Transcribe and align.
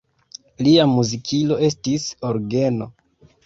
Lia 0.67 0.87
muzikilo 0.93 1.59
estis 1.69 2.09
orgeno. 2.33 2.93